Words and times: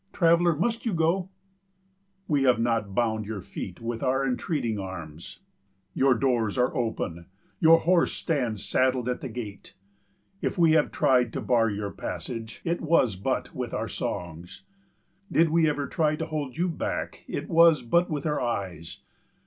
Traveller, 0.13 0.55
must 0.55 0.83
you 0.83 0.95
go? 0.95 1.29
We 2.27 2.41
have 2.41 2.57
not 2.59 2.95
bound 2.95 3.27
your 3.27 3.43
feet 3.43 3.79
with 3.79 4.01
our 4.01 4.25
entreating 4.25 4.79
arms. 4.79 5.41
Your 5.93 6.15
doors 6.15 6.57
are 6.57 6.75
open. 6.75 7.27
Your 7.59 7.77
horse 7.81 8.13
stands 8.13 8.65
saddled 8.65 9.07
at 9.07 9.21
the 9.21 9.29
gate. 9.29 9.75
If 10.41 10.57
we 10.57 10.71
have 10.71 10.91
tried 10.91 11.31
to 11.33 11.41
bar 11.41 11.69
your 11.69 11.91
passage 11.91 12.61
it 12.63 12.81
was 12.81 13.15
but 13.15 13.53
with 13.53 13.75
our 13.75 13.87
songs. 13.87 14.63
Did 15.31 15.49
we 15.51 15.69
ever 15.69 15.85
try 15.85 16.15
to 16.15 16.25
hold 16.25 16.57
you 16.57 16.67
back 16.67 17.23
it 17.27 17.47
was 17.47 17.83
but 17.83 18.09
with 18.09 18.25
our 18.25 18.41
eyes. 18.41 19.01